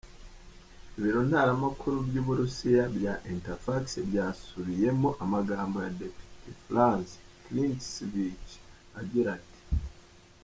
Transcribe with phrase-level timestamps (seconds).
[0.97, 7.07] Ibiro ntaramakuru by'Uburusiya bya Interfax byasubiyemo amagambo ya Depite Franz
[7.43, 8.49] Klintsevich
[8.99, 9.61] agira ati:.